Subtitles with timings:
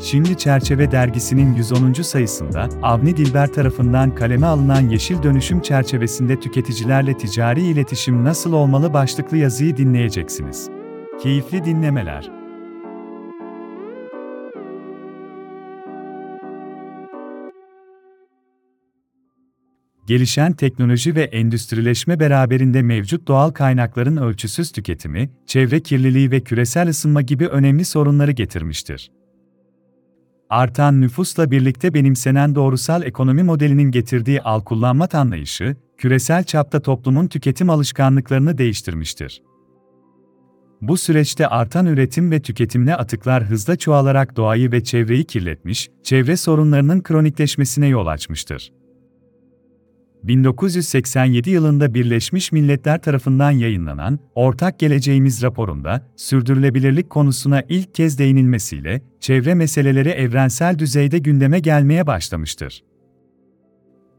[0.00, 1.92] Şimdi Çerçeve dergisinin 110.
[1.92, 9.36] sayısında Avni Dilber tarafından kaleme alınan Yeşil Dönüşüm çerçevesinde tüketicilerle ticari iletişim nasıl olmalı başlıklı
[9.36, 10.68] yazıyı dinleyeceksiniz.
[11.22, 12.30] Keyifli dinlemeler.
[20.06, 27.22] Gelişen teknoloji ve endüstrileşme beraberinde mevcut doğal kaynakların ölçüsüz tüketimi, çevre kirliliği ve küresel ısınma
[27.22, 29.10] gibi önemli sorunları getirmiştir.
[30.50, 37.70] Artan nüfusla birlikte benimsenen doğrusal ekonomi modelinin getirdiği al kullanma anlayışı, küresel çapta toplumun tüketim
[37.70, 39.42] alışkanlıklarını değiştirmiştir.
[40.82, 47.00] Bu süreçte artan üretim ve tüketimle atıklar hızla çoğalarak doğayı ve çevreyi kirletmiş, çevre sorunlarının
[47.00, 48.72] kronikleşmesine yol açmıştır.
[50.28, 59.54] 1987 yılında Birleşmiş Milletler tarafından yayınlanan Ortak Geleceğimiz raporunda sürdürülebilirlik konusuna ilk kez değinilmesiyle çevre
[59.54, 62.82] meseleleri evrensel düzeyde gündeme gelmeye başlamıştır.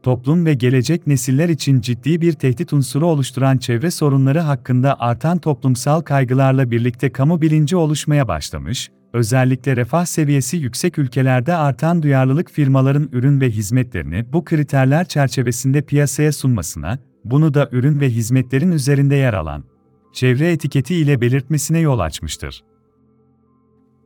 [0.02, 6.00] Toplum ve gelecek nesiller için ciddi bir tehdit unsuru oluşturan çevre sorunları hakkında artan toplumsal
[6.00, 13.40] kaygılarla birlikte kamu bilinci oluşmaya başlamış, özellikle refah seviyesi yüksek ülkelerde artan duyarlılık firmaların ürün
[13.40, 19.64] ve hizmetlerini bu kriterler çerçevesinde piyasaya sunmasına, bunu da ürün ve hizmetlerin üzerinde yer alan
[20.12, 22.64] çevre etiketi ile belirtmesine yol açmıştır.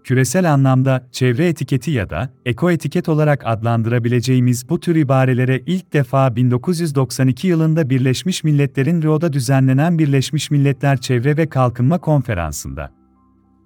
[0.05, 6.36] Küresel anlamda çevre etiketi ya da eko etiket olarak adlandırabileceğimiz bu tür ibarelere ilk defa
[6.36, 13.02] 1992 yılında Birleşmiş Milletler'in Rio'da düzenlenen Birleşmiş Milletler Çevre ve Kalkınma Konferansı'nda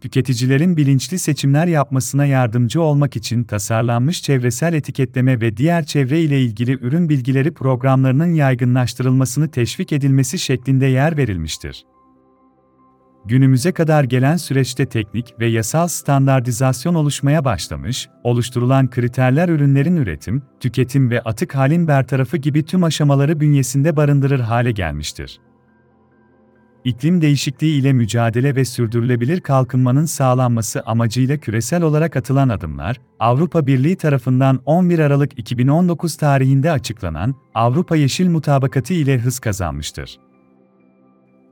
[0.00, 6.72] tüketicilerin bilinçli seçimler yapmasına yardımcı olmak için tasarlanmış çevresel etiketleme ve diğer çevre ile ilgili
[6.72, 11.84] ürün bilgileri programlarının yaygınlaştırılmasını teşvik edilmesi şeklinde yer verilmiştir.
[13.24, 21.10] Günümüze kadar gelen süreçte teknik ve yasal standartizasyon oluşmaya başlamış, oluşturulan kriterler ürünlerin üretim, tüketim
[21.10, 25.40] ve atık halin bertarafı gibi tüm aşamaları bünyesinde barındırır hale gelmiştir
[26.86, 33.96] iklim değişikliği ile mücadele ve sürdürülebilir kalkınmanın sağlanması amacıyla küresel olarak atılan adımlar, Avrupa Birliği
[33.96, 40.18] tarafından 11 Aralık 2019 tarihinde açıklanan Avrupa Yeşil Mutabakatı ile hız kazanmıştır.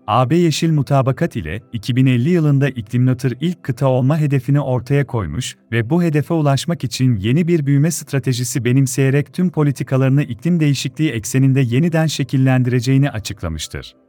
[0.07, 6.03] AB Yeşil Mutabakat ile 2050 yılında iklimnötr ilk kıta olma hedefini ortaya koymuş ve bu
[6.03, 13.11] hedefe ulaşmak için yeni bir büyüme stratejisi benimseyerek tüm politikalarını iklim değişikliği ekseninde yeniden şekillendireceğini
[13.11, 14.04] açıklamıştır.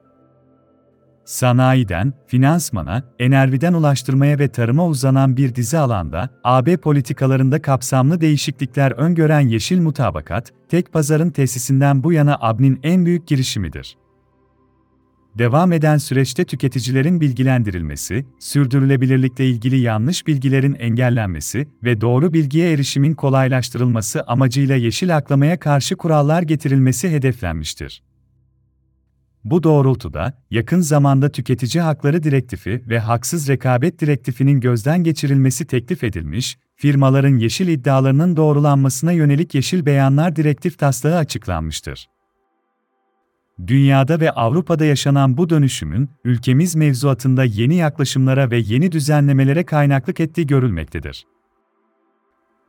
[1.25, 9.40] Sanayiden, finansmana, enerjiden ulaştırmaya ve tarıma uzanan bir dizi alanda, AB politikalarında kapsamlı değişiklikler öngören
[9.40, 13.97] Yeşil Mutabakat, tek pazarın tesisinden bu yana AB'nin en büyük girişimidir.
[15.38, 24.24] Devam eden süreçte tüketicilerin bilgilendirilmesi, sürdürülebilirlikle ilgili yanlış bilgilerin engellenmesi ve doğru bilgiye erişimin kolaylaştırılması
[24.28, 28.02] amacıyla yeşil aklamaya karşı kurallar getirilmesi hedeflenmiştir.
[29.46, 36.58] Bu doğrultuda, yakın zamanda Tüketici Hakları Direktifi ve Haksız Rekabet Direktifinin gözden geçirilmesi teklif edilmiş,
[36.76, 42.10] firmaların yeşil iddialarının doğrulanmasına yönelik Yeşil Beyanlar Direktif taslağı açıklanmıştır.
[43.68, 50.48] Dünyada ve Avrupa'da yaşanan bu dönüşümün, ülkemiz mevzuatında yeni yaklaşımlara ve yeni düzenlemelere kaynaklık ettiği
[50.48, 51.26] görülmektedir.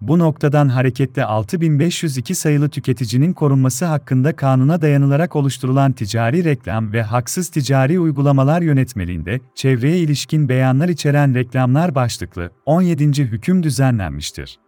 [0.00, 7.48] Bu noktadan hareketle 6502 sayılı tüketicinin korunması hakkında kanuna dayanılarak oluşturulan ticari reklam ve haksız
[7.48, 13.24] ticari uygulamalar yönetmeliğinde çevreye ilişkin beyanlar içeren reklamlar başlıklı 17.
[13.24, 14.58] hüküm düzenlenmiştir.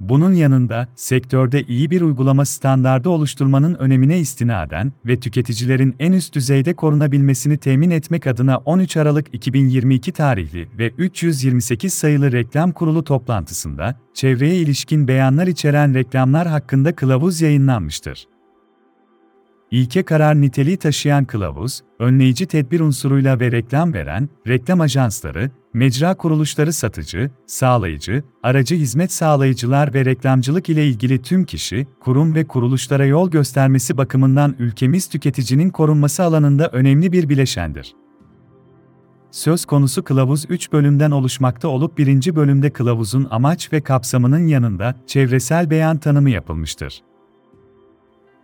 [0.00, 6.74] Bunun yanında, sektörde iyi bir uygulama standardı oluşturmanın önemine istinaden ve tüketicilerin en üst düzeyde
[6.74, 14.56] korunabilmesini temin etmek adına 13 Aralık 2022 tarihli ve 328 sayılı reklam kurulu toplantısında, çevreye
[14.56, 18.35] ilişkin beyanlar içeren reklamlar hakkında kılavuz yayınlanmıştır.
[19.70, 26.72] İlke karar niteliği taşıyan kılavuz, önleyici tedbir unsuruyla ve reklam veren, reklam ajansları, mecra kuruluşları
[26.72, 33.30] satıcı, sağlayıcı, aracı hizmet sağlayıcılar ve reklamcılık ile ilgili tüm kişi, kurum ve kuruluşlara yol
[33.30, 37.94] göstermesi bakımından ülkemiz tüketicinin korunması alanında önemli bir bileşendir.
[39.30, 45.70] Söz konusu kılavuz 3 bölümden oluşmakta olup birinci bölümde kılavuzun amaç ve kapsamının yanında çevresel
[45.70, 47.02] beyan tanımı yapılmıştır.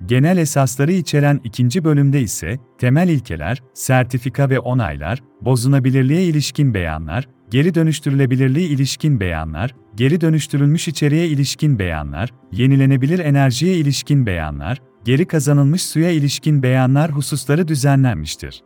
[0.07, 7.75] Genel esasları içeren ikinci bölümde ise temel ilkeler, sertifika ve onaylar, bozunabilirliğe ilişkin beyanlar, geri
[7.75, 16.11] dönüştürülebilirliğe ilişkin beyanlar, geri dönüştürülmüş içeriğe ilişkin beyanlar, yenilenebilir enerjiye ilişkin beyanlar, geri kazanılmış suya
[16.11, 18.63] ilişkin beyanlar hususları düzenlenmiştir.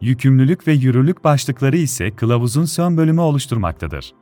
[0.00, 4.12] Yükümlülük ve yürürlük başlıkları ise kılavuzun son bölümü oluşturmaktadır.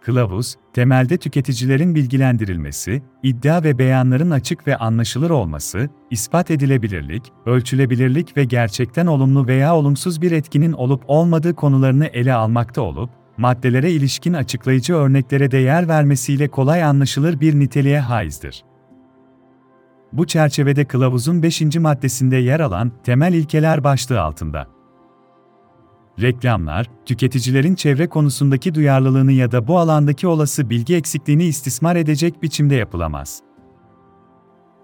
[0.00, 8.44] Kılavuz, temelde tüketicilerin bilgilendirilmesi, iddia ve beyanların açık ve anlaşılır olması, ispat edilebilirlik, ölçülebilirlik ve
[8.44, 14.94] gerçekten olumlu veya olumsuz bir etkinin olup olmadığı konularını ele almakta olup, maddelere ilişkin açıklayıcı
[14.94, 18.64] örneklere de yer vermesiyle kolay anlaşılır bir niteliğe haizdir.
[20.12, 21.76] Bu çerçevede kılavuzun 5.
[21.76, 24.79] maddesinde yer alan temel ilkeler başlığı altında
[26.20, 32.74] Reklamlar, tüketicilerin çevre konusundaki duyarlılığını ya da bu alandaki olası bilgi eksikliğini istismar edecek biçimde
[32.74, 33.42] yapılamaz.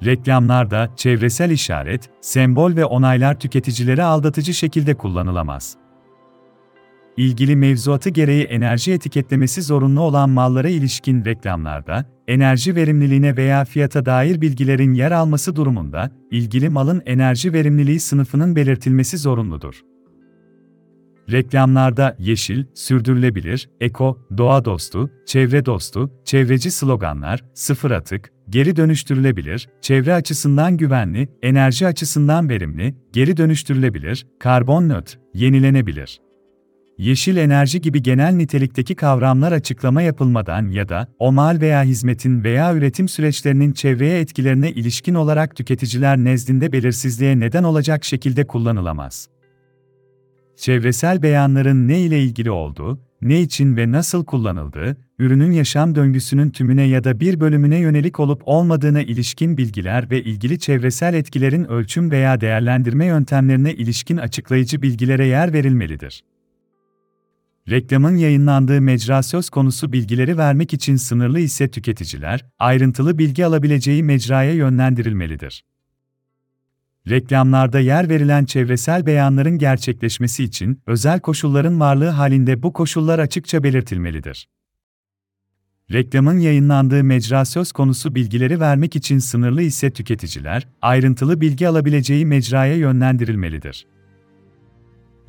[0.04, 5.76] Reklamlarda çevresel işaret, sembol ve onaylar tüketicileri aldatıcı şekilde kullanılamaz.
[7.16, 14.40] İlgili mevzuatı gereği enerji etiketlemesi zorunlu olan mallara ilişkin reklamlarda, enerji verimliliğine veya fiyata dair
[14.40, 19.95] bilgilerin yer alması durumunda, ilgili malın enerji verimliliği sınıfının belirtilmesi zorunludur.
[21.32, 30.14] Reklamlarda yeşil, sürdürülebilir, eko, doğa dostu, çevre dostu, çevreci sloganlar, sıfır atık, geri dönüştürülebilir, çevre
[30.14, 36.20] açısından güvenli, enerji açısından verimli, geri dönüştürülebilir, karbon nötr, yenilenebilir.
[36.98, 42.74] Yeşil enerji gibi genel nitelikteki kavramlar açıklama yapılmadan ya da o mal veya hizmetin veya
[42.74, 49.28] üretim süreçlerinin çevreye etkilerine ilişkin olarak tüketiciler nezdinde belirsizliğe neden olacak şekilde kullanılamaz
[50.56, 56.82] çevresel beyanların ne ile ilgili olduğu, ne için ve nasıl kullanıldığı, ürünün yaşam döngüsünün tümüne
[56.82, 62.40] ya da bir bölümüne yönelik olup olmadığına ilişkin bilgiler ve ilgili çevresel etkilerin ölçüm veya
[62.40, 66.24] değerlendirme yöntemlerine ilişkin açıklayıcı bilgilere yer verilmelidir.
[67.70, 74.52] Reklamın yayınlandığı mecra söz konusu bilgileri vermek için sınırlı ise tüketiciler, ayrıntılı bilgi alabileceği mecraya
[74.52, 75.64] yönlendirilmelidir.
[77.10, 84.48] Reklamlarda yer verilen çevresel beyanların gerçekleşmesi için özel koşulların varlığı halinde bu koşullar açıkça belirtilmelidir.
[85.92, 92.76] Reklamın yayınlandığı mecra söz konusu bilgileri vermek için sınırlı ise tüketiciler, ayrıntılı bilgi alabileceği mecraya
[92.76, 93.86] yönlendirilmelidir.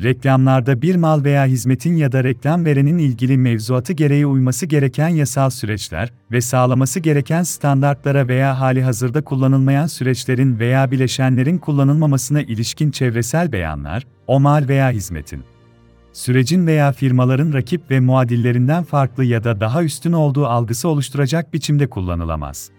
[0.03, 5.49] Reklamlarda bir mal veya hizmetin ya da reklam verenin ilgili mevzuatı gereği uyması gereken yasal
[5.49, 13.51] süreçler ve sağlaması gereken standartlara veya hali hazırda kullanılmayan süreçlerin veya bileşenlerin kullanılmamasına ilişkin çevresel
[13.51, 15.43] beyanlar, o mal veya hizmetin
[16.17, 21.89] sürecin veya firmaların rakip ve muadillerinden farklı ya da daha üstün olduğu algısı oluşturacak biçimde
[21.89, 22.69] kullanılamaz.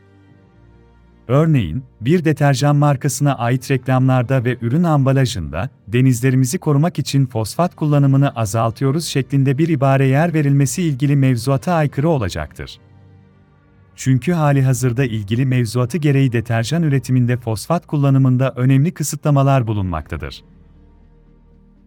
[1.28, 9.04] Örneğin, bir deterjan markasına ait reklamlarda ve ürün ambalajında, denizlerimizi korumak için fosfat kullanımını azaltıyoruz
[9.04, 12.80] şeklinde bir ibare yer verilmesi ilgili mevzuata aykırı olacaktır.
[13.96, 20.44] Çünkü hali hazırda ilgili mevzuatı gereği deterjan üretiminde fosfat kullanımında önemli kısıtlamalar bulunmaktadır.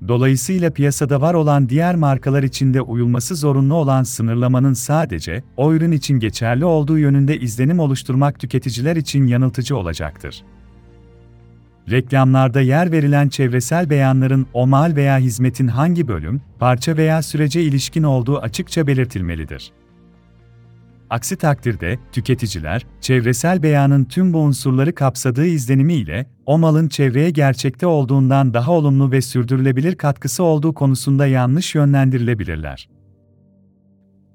[0.08, 6.20] Dolayısıyla piyasada var olan diğer markalar içinde uyulması zorunlu olan sınırlamanın sadece o ürün için
[6.20, 10.44] geçerli olduğu yönünde izlenim oluşturmak tüketiciler için yanıltıcı olacaktır.
[11.90, 18.04] Reklamlarda yer verilen çevresel beyanların o mal veya hizmetin hangi bölüm, parça veya sürece ilişkin
[18.04, 19.72] olduğu açıkça belirtilmelidir.
[21.12, 28.54] Aksi takdirde, tüketiciler, çevresel beyanın tüm bu unsurları kapsadığı izlenimiyle, o malın çevreye gerçekte olduğundan
[28.54, 32.90] daha olumlu ve sürdürülebilir katkısı olduğu konusunda yanlış yönlendirilebilirler.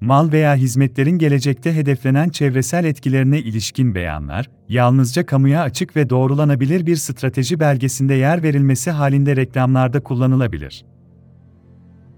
[0.01, 6.97] Mal veya hizmetlerin gelecekte hedeflenen çevresel etkilerine ilişkin beyanlar, yalnızca kamuya açık ve doğrulanabilir bir
[6.97, 10.85] strateji belgesinde yer verilmesi halinde reklamlarda kullanılabilir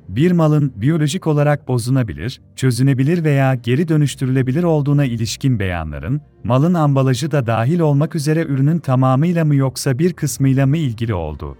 [0.08, 7.46] bir malın biyolojik olarak bozunabilir, çözünebilir veya geri dönüştürülebilir olduğuna ilişkin beyanların, malın ambalajı da
[7.46, 11.56] dahil olmak üzere ürünün tamamıyla mı yoksa bir kısmıyla mı ilgili olduğu.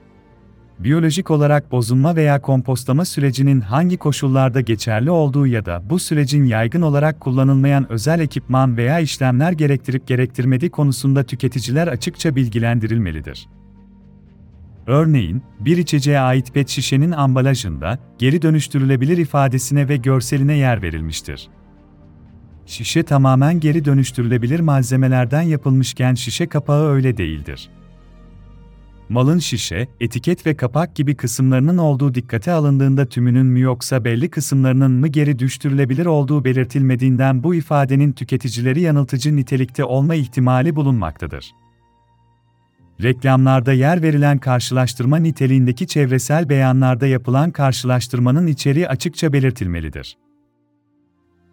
[0.79, 6.83] Biyolojik olarak bozulma veya kompostlama sürecinin hangi koşullarda geçerli olduğu ya da bu sürecin yaygın
[6.83, 13.49] olarak kullanılmayan özel ekipman veya işlemler gerektirip gerektirmediği konusunda tüketiciler açıkça bilgilendirilmelidir.
[14.89, 21.49] Örneğin, bir içeceğe ait pet şişenin ambalajında geri dönüştürülebilir ifadesine ve görseline yer verilmiştir.
[22.67, 27.71] Şişe tamamen geri dönüştürülebilir malzemelerden yapılmışken şişe kapağı öyle değildir.
[29.09, 34.93] Malın şişe, etiket ve kapak gibi kısımlarının olduğu dikkate alındığında tümünün mü yoksa belli kısımlarının
[34.93, 41.53] mı geri düştürülebilir olduğu belirtilmediğinden bu ifadenin tüketicileri yanıltıcı nitelikte olma ihtimali bulunmaktadır.
[43.03, 50.17] Reklamlarda yer verilen karşılaştırma niteliğindeki çevresel beyanlarda yapılan karşılaştırmanın içeriği açıkça belirtilmelidir.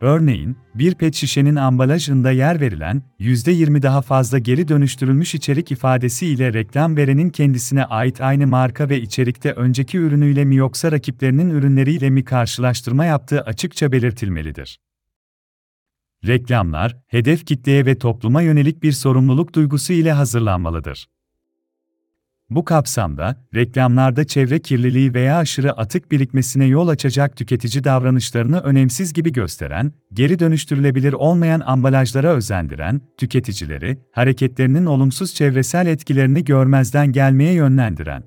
[0.02, 6.54] Örneğin, bir pet şişenin ambalajında yer verilen %20 daha fazla geri dönüştürülmüş içerik ifadesi ile
[6.54, 12.24] reklam verenin kendisine ait aynı marka ve içerikte önceki ürünüyle mi yoksa rakiplerinin ürünleriyle mi
[12.24, 14.80] karşılaştırma yaptığı açıkça belirtilmelidir.
[16.28, 21.08] Reklamlar, hedef kitleye ve topluma yönelik bir sorumluluk duygusu ile hazırlanmalıdır.
[22.56, 29.32] Bu kapsamda, reklamlarda çevre kirliliği veya aşırı atık birikmesine yol açacak tüketici davranışlarını önemsiz gibi
[29.32, 38.24] gösteren, geri dönüştürülebilir olmayan ambalajlara özendiren, tüketicileri, hareketlerinin olumsuz çevresel etkilerini görmezden gelmeye yönlendiren,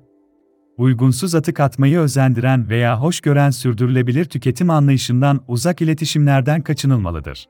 [0.77, 7.45] uygunsuz atık atmayı özendiren veya hoş gören sürdürülebilir tüketim anlayışından uzak iletişimlerden kaçınılmalıdır.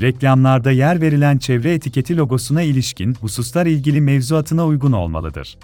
[0.00, 5.58] Reklamlarda yer verilen çevre etiketi logosuna ilişkin hususlar ilgili mevzuatına uygun olmalıdır.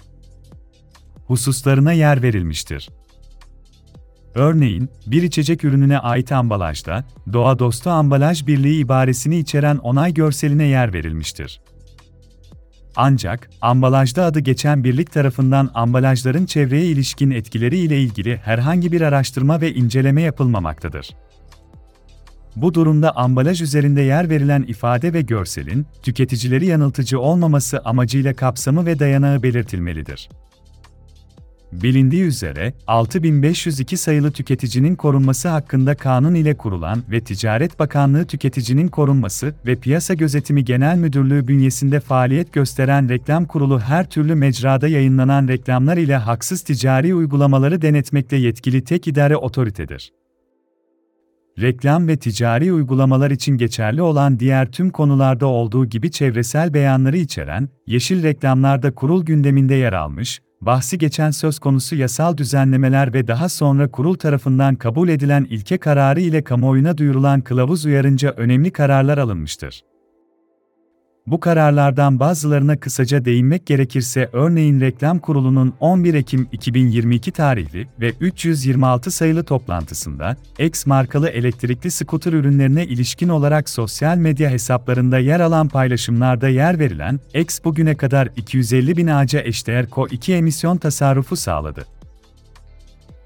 [1.27, 2.89] Hususlarına yer verilmiştir.
[4.35, 10.93] Örneğin, bir içecek ürününe ait ambalajda, doğa dostu ambalaj birliği ibaresini içeren onay görseline yer
[10.93, 11.61] verilmiştir.
[12.95, 19.61] Ancak, ambalajda adı geçen birlik tarafından ambalajların çevreye ilişkin etkileri ile ilgili herhangi bir araştırma
[19.61, 21.09] ve inceleme yapılmamaktadır.
[22.55, 28.99] Bu durumda ambalaj üzerinde yer verilen ifade ve görselin, tüketicileri yanıltıcı olmaması amacıyla kapsamı ve
[28.99, 30.29] dayanağı belirtilmelidir.
[31.71, 39.55] Bilindiği üzere, 6502 sayılı tüketicinin korunması hakkında kanun ile kurulan ve Ticaret Bakanlığı Tüketicinin Korunması
[39.65, 45.97] ve Piyasa Gözetimi Genel Müdürlüğü bünyesinde faaliyet gösteren reklam kurulu her türlü mecrada yayınlanan reklamlar
[45.97, 50.11] ile haksız ticari uygulamaları denetmekle yetkili tek idare otoritedir
[51.59, 57.69] reklam ve ticari uygulamalar için geçerli olan diğer tüm konularda olduğu gibi çevresel beyanları içeren,
[57.87, 63.91] yeşil reklamlarda kurul gündeminde yer almış, bahsi geçen söz konusu yasal düzenlemeler ve daha sonra
[63.91, 69.81] kurul tarafından kabul edilen ilke kararı ile kamuoyuna duyurulan kılavuz uyarınca önemli kararlar alınmıştır.
[71.27, 79.11] Bu kararlardan bazılarına kısaca değinmek gerekirse örneğin Reklam Kurulu'nun 11 Ekim 2022 tarihli ve 326
[79.11, 86.49] sayılı toplantısında, X markalı elektrikli skuter ürünlerine ilişkin olarak sosyal medya hesaplarında yer alan paylaşımlarda
[86.49, 91.85] yer verilen, X bugüne kadar 250 bin ağaca eşdeğer CO2 emisyon tasarrufu sağladı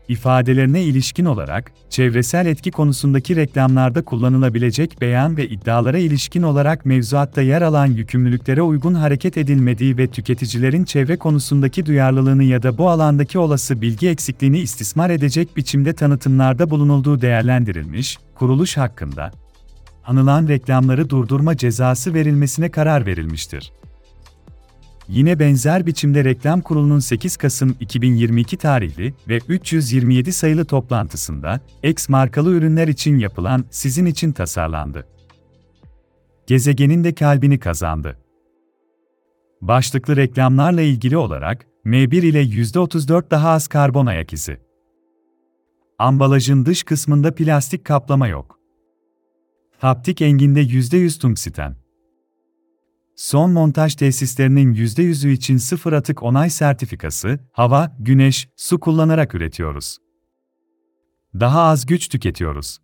[0.07, 7.61] ifadelerine ilişkin olarak, çevresel etki konusundaki reklamlarda kullanılabilecek beyan ve iddialara ilişkin olarak mevzuatta yer
[7.61, 13.81] alan yükümlülüklere uygun hareket edilmediği ve tüketicilerin çevre konusundaki duyarlılığını ya da bu alandaki olası
[13.81, 19.31] bilgi eksikliğini istismar edecek biçimde tanıtımlarda bulunulduğu değerlendirilmiş, kuruluş hakkında
[20.07, 23.71] anılan reklamları durdurma cezası verilmesine karar verilmiştir.
[25.07, 32.51] Yine benzer biçimde Reklam Kurulu'nun 8 Kasım 2022 tarihli ve 327 sayılı toplantısında, X markalı
[32.51, 35.07] ürünler için yapılan sizin için tasarlandı.
[36.47, 38.17] Gezegenin de kalbini kazandı.
[39.61, 44.57] Başlıklı reklamlarla ilgili olarak, M1 ile %34 daha az karbon ayak izi.
[45.99, 48.59] Ambalajın dış kısmında plastik kaplama yok.
[49.77, 51.84] Haptik enginde %100 tungsten.
[53.15, 59.97] Son montaj tesislerinin %100'ü için sıfır atık onay sertifikası, hava, güneş, su kullanarak üretiyoruz.
[61.39, 62.77] Daha az güç tüketiyoruz.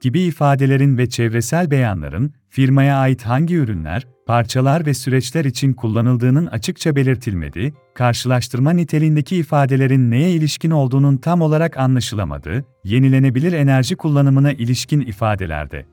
[0.00, 6.96] Gibi ifadelerin ve çevresel beyanların, firmaya ait hangi ürünler, parçalar ve süreçler için kullanıldığının açıkça
[6.96, 15.91] belirtilmediği, karşılaştırma niteliğindeki ifadelerin neye ilişkin olduğunun tam olarak anlaşılamadığı, yenilenebilir enerji kullanımına ilişkin ifadelerde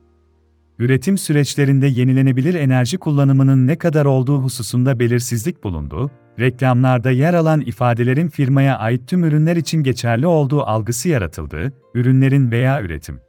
[0.80, 8.28] üretim süreçlerinde yenilenebilir enerji kullanımının ne kadar olduğu hususunda belirsizlik bulundu, reklamlarda yer alan ifadelerin
[8.28, 13.20] firmaya ait tüm ürünler için geçerli olduğu algısı yaratıldı, ürünlerin veya üretim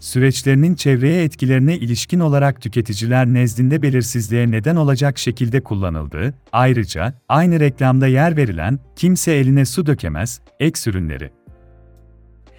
[0.00, 6.34] süreçlerinin çevreye etkilerine ilişkin olarak tüketiciler nezdinde belirsizliğe neden olacak şekilde kullanıldı.
[6.52, 11.30] Ayrıca, aynı reklamda yer verilen, kimse eline su dökemez, ek ürünleri.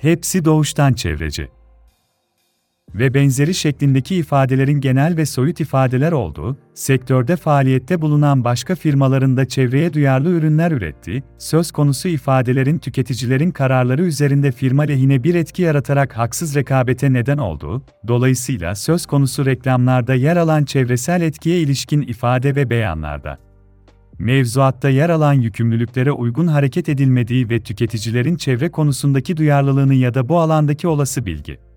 [0.02, 1.50] Hepsi doğuştan çevreci
[2.96, 9.46] ve benzeri şeklindeki ifadelerin genel ve soyut ifadeler olduğu, sektörde faaliyette bulunan başka firmaların da
[9.48, 16.18] çevreye duyarlı ürünler ürettiği, söz konusu ifadelerin tüketicilerin kararları üzerinde firma lehine bir etki yaratarak
[16.18, 22.70] haksız rekabete neden olduğu, dolayısıyla söz konusu reklamlarda yer alan çevresel etkiye ilişkin ifade ve
[22.70, 23.38] beyanlarda.
[24.20, 30.40] Mevzuatta yer alan yükümlülüklere uygun hareket edilmediği ve tüketicilerin çevre konusundaki duyarlılığını ya da bu
[30.40, 31.71] alandaki olası bilgi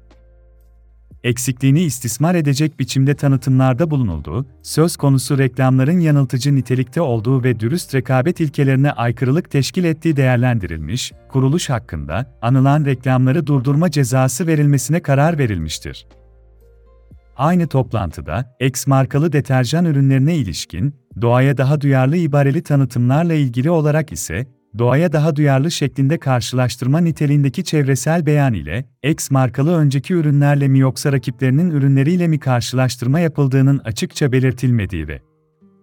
[1.25, 8.41] eksikliğini istismar edecek biçimde tanıtımlarda bulunulduğu, söz konusu reklamların yanıltıcı nitelikte olduğu ve dürüst rekabet
[8.41, 16.07] ilkelerine aykırılık teşkil ettiği değerlendirilmiş, kuruluş hakkında anılan reklamları durdurma cezası verilmesine karar verilmiştir.
[17.37, 24.47] Aynı toplantıda, X markalı deterjan ürünlerine ilişkin, doğaya daha duyarlı ibareli tanıtımlarla ilgili olarak ise,
[24.79, 31.13] doğaya daha duyarlı şeklinde karşılaştırma niteliğindeki çevresel beyan ile, X markalı önceki ürünlerle mi yoksa
[31.13, 35.21] rakiplerinin ürünleriyle mi karşılaştırma yapıldığının açıkça belirtilmediği ve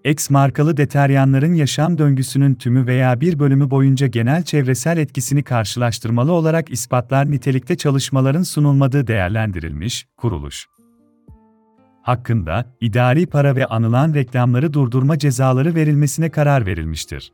[0.05, 6.71] X markalı deteryanların yaşam döngüsünün tümü veya bir bölümü boyunca genel çevresel etkisini karşılaştırmalı olarak
[6.71, 10.67] ispatlar nitelikte çalışmaların sunulmadığı değerlendirilmiş, kuruluş
[12.01, 17.31] hakkında idari para ve anılan reklamları durdurma cezaları verilmesine karar verilmiştir.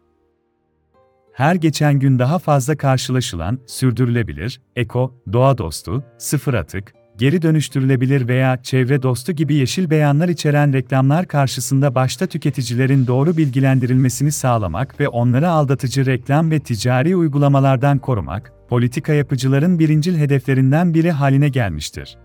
[1.38, 8.64] Her geçen gün daha fazla karşılaşılan, sürdürülebilir, eko, doğa dostu, sıfır atık, geri dönüştürülebilir veya
[8.64, 15.50] çevre dostu gibi yeşil beyanlar içeren reklamlar karşısında başta tüketicilerin doğru bilgilendirilmesini sağlamak ve onları
[15.50, 22.18] aldatıcı reklam ve ticari uygulamalardan korumak, politika yapıcıların birincil hedeflerinden biri haline gelmiştir.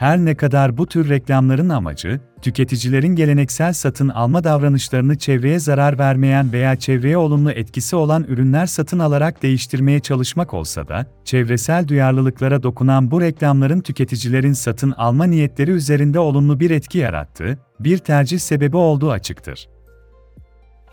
[0.00, 6.52] Her ne kadar bu tür reklamların amacı, tüketicilerin geleneksel satın alma davranışlarını çevreye zarar vermeyen
[6.52, 13.10] veya çevreye olumlu etkisi olan ürünler satın alarak değiştirmeye çalışmak olsa da, çevresel duyarlılıklara dokunan
[13.10, 19.10] bu reklamların tüketicilerin satın alma niyetleri üzerinde olumlu bir etki yarattığı, bir tercih sebebi olduğu
[19.10, 19.68] açıktır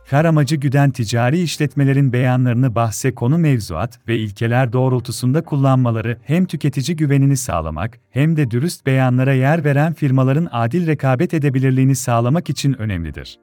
[0.10, 6.98] kar amacı güden ticari işletmelerin beyanlarını bahse konu mevzuat ve ilkeler doğrultusunda kullanmaları hem tüketici
[6.98, 13.40] güvenini sağlamak hem de dürüst beyanlara yer veren firmaların adil rekabet edebilirliğini sağlamak için önemlidir.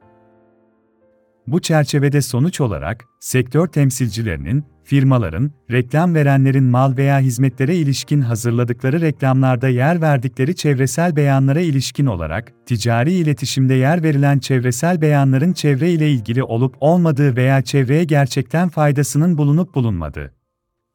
[1.47, 9.68] Bu çerçevede sonuç olarak, sektör temsilcilerinin, firmaların, reklam verenlerin mal veya hizmetlere ilişkin hazırladıkları reklamlarda
[9.68, 16.42] yer verdikleri çevresel beyanlara ilişkin olarak, ticari iletişimde yer verilen çevresel beyanların çevre ile ilgili
[16.42, 20.34] olup olmadığı veya çevreye gerçekten faydasının bulunup bulunmadığı.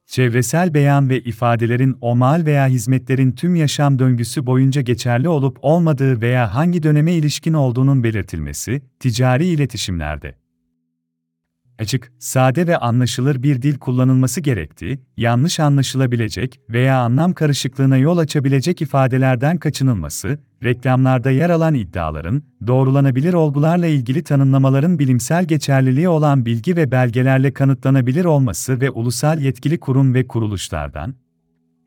[0.10, 6.22] Çevresel beyan ve ifadelerin o mal veya hizmetlerin tüm yaşam döngüsü boyunca geçerli olup olmadığı
[6.22, 10.36] veya hangi döneme ilişkin olduğunun belirtilmesi, ticari iletişimlerde
[11.80, 18.82] açık, sade ve anlaşılır bir dil kullanılması gerektiği, yanlış anlaşılabilecek veya anlam karışıklığına yol açabilecek
[18.82, 26.92] ifadelerden kaçınılması, reklamlarda yer alan iddiaların, doğrulanabilir olgularla ilgili tanımlamaların bilimsel geçerliliği olan bilgi ve
[26.92, 31.16] belgelerle kanıtlanabilir olması ve ulusal yetkili kurum ve kuruluşlardan,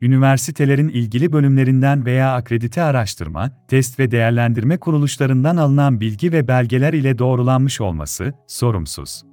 [0.01, 7.17] üniversitelerin ilgili bölümlerinden veya akredite araştırma, test ve değerlendirme kuruluşlarından alınan bilgi ve belgeler ile
[7.17, 9.32] doğrulanmış olması, sorumsuz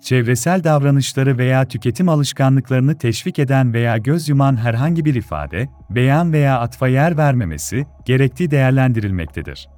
[0.00, 6.60] çevresel davranışları veya tüketim alışkanlıklarını teşvik eden veya göz yuman herhangi bir ifade, beyan veya
[6.60, 9.75] atfa yer vermemesi gerektiği değerlendirilmektedir.